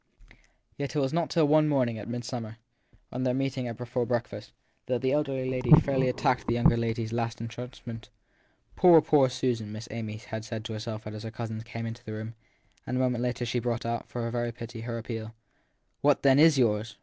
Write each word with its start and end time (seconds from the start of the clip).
YET 0.79 0.95
it 0.95 0.99
was 0.99 1.13
not 1.13 1.29
till 1.29 1.47
one 1.47 1.67
morning 1.67 1.99
at 1.99 2.07
midsummer, 2.09 2.57
on 3.11 3.21
their 3.21 3.35
meeting 3.35 3.71
for 3.75 4.03
breakfast, 4.03 4.51
that 4.87 4.99
the 4.99 5.11
elder 5.11 5.45
lady 5.45 5.69
fairly 5.73 6.09
attacked 6.09 6.47
the 6.47 6.55
THE 6.55 6.63
THIED 6.63 6.63
PERSON 6.69 6.77
273 6.77 7.03
younger 7.03 7.07
s 7.07 7.13
last 7.13 7.39
entrenchment. 7.41 8.09
Poor, 8.75 9.01
poor 9.03 9.29
Susan! 9.29 9.71
Miss 9.71 9.87
Amy 9.91 10.17
had 10.17 10.43
said 10.43 10.65
to 10.65 10.73
herself 10.73 11.05
as 11.05 11.21
her 11.21 11.29
cousin 11.29 11.61
came 11.61 11.85
into 11.85 12.03
the 12.03 12.13
room; 12.13 12.33
and 12.87 12.97
a 12.97 12.99
moment 12.99 13.21
later 13.23 13.45
she 13.45 13.59
brought 13.59 13.85
out, 13.85 14.07
for 14.09 14.27
very 14.31 14.51
pity, 14.51 14.81
her 14.81 14.97
appeal. 14.97 15.35
< 15.67 16.01
What 16.01 16.23
then 16.23 16.39
is 16.39 16.57
yours 16.57 16.97